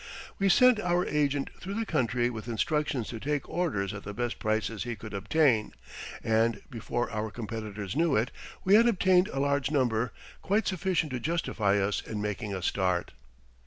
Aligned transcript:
We 0.39 0.49
sent 0.49 0.79
our 0.79 1.05
agent 1.05 1.51
through 1.59 1.75
the 1.75 1.85
country 1.85 2.31
with 2.31 2.47
instructions 2.47 3.07
to 3.09 3.19
take 3.19 3.47
orders 3.47 3.93
at 3.93 4.03
the 4.03 4.15
best 4.15 4.39
prices 4.39 4.81
he 4.81 4.95
could 4.95 5.13
obtain; 5.13 5.73
and 6.23 6.59
before 6.71 7.11
our 7.11 7.29
competitors 7.29 7.95
knew 7.95 8.15
it, 8.15 8.31
we 8.63 8.73
had 8.73 8.87
obtained 8.87 9.27
a 9.27 9.39
large 9.39 9.69
number 9.69 10.11
quite 10.41 10.65
sufficient 10.67 11.11
to 11.11 11.19
justify 11.19 11.77
us 11.77 12.01
in 12.01 12.19
making 12.19 12.51
a 12.51 12.63
start. 12.63 13.11